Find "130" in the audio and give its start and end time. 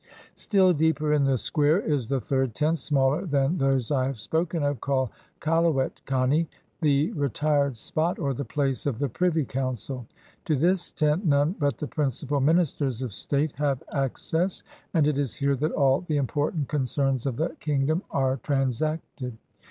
0.01-0.01